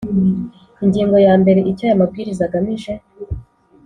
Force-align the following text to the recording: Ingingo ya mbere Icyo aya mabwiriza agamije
Ingingo 0.83 1.17
ya 1.25 1.33
mbere 1.41 1.59
Icyo 1.71 1.83
aya 1.85 1.99
mabwiriza 2.01 2.41
agamije 2.45 2.93